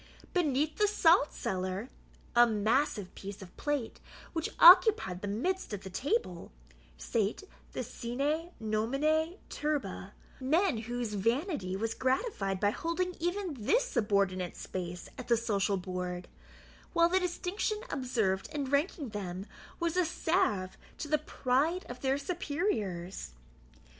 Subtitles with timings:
[0.33, 1.87] Beneath the salt cellar
[2.35, 3.99] (a massive piece of plate
[4.33, 6.51] which occupied the midst of the table)
[6.97, 7.43] sate
[7.73, 15.07] the SINE NOMINE TURBA, men whose vanity was gratified by holding even this subordinate space
[15.19, 16.27] at the social board,
[16.93, 19.45] while the distinction observed in ranking them
[19.79, 23.33] was a salve to the pride of their superiors.